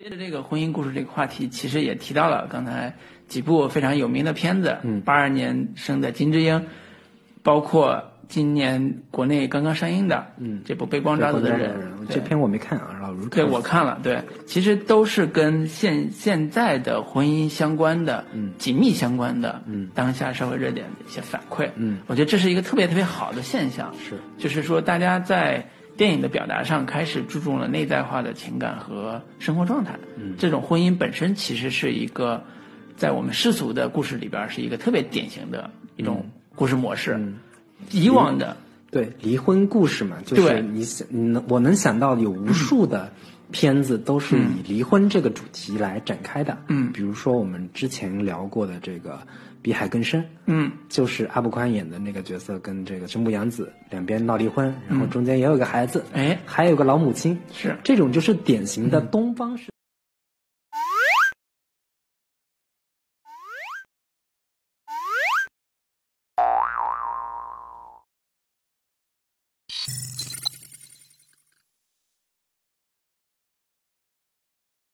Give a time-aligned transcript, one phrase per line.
[0.00, 2.94] 接着这个婚姻故事这个话题，其实也提到了刚才
[3.26, 6.66] 几部非常有名的片子，嗯八二年生的金智英，
[7.42, 11.74] 包括今年国内刚刚上映的，嗯这部《被光照的人》
[12.06, 21.98] 对这篇我没看啊，老卢对，我看了，对，其实都是跟现现在的婚姻相关的，嗯紧密相关的，嗯当下社会热点的一些反馈，嗯。
[22.06, 24.16] 我觉得这是一个特别特别好的现象，是。
[24.38, 25.66] 就是说大家在
[25.98, 30.36] 电影的表达上开始注重了内在化的情感和生活状态，嗯。
[30.38, 32.44] 这种婚姻本身其实是一个
[32.96, 37.34] 在我们世俗的故事里边是一个特别典型的一种故事模式，嗯。
[37.90, 38.56] 以往的。
[38.90, 43.12] 对离婚故事嘛，就是你想，你能我能想到有无数的
[43.50, 46.92] 片子都是以离婚这个主题来展开的，嗯。
[46.92, 49.12] 比如说我们之前聊过的这个
[49.62, 57.76] 《比海更深》，嗯，就是阿部宽演的那个角色跟这个神木阳子两边闹离婚，然后中间也有个孩子，哎，还有个老母亲，是。
[57.82, 59.70] 这种就是典型的东方式。